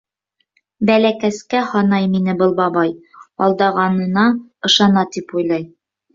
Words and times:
Бәләкәскә 0.89 1.61
һанай 1.73 2.07
мине 2.13 2.35
был 2.39 2.55
бабай, 2.61 2.95
алдағанына 3.49 4.27
ышана 4.71 5.07
тип 5.15 5.39
уйлай. 5.41 5.71